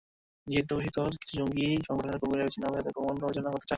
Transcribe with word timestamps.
নিষিদ্ধঘোষিত 0.47 0.97
কিছু 1.21 1.33
জঙ্গি 1.39 1.67
সংগঠনের 1.87 2.19
কর্মীরা 2.21 2.45
বিচ্ছিন্নভাবে 2.45 2.77
তাদের 2.77 2.95
কর্মকাণ্ড 2.95 3.21
পরিচালনা 3.23 3.51
করতে 3.51 3.59
চায়। 3.59 3.69